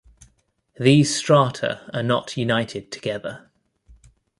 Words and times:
These 0.79 1.13
strata 1.15 1.87
are 1.93 2.01
not 2.01 2.35
united 2.35 2.91
together. 2.91 3.51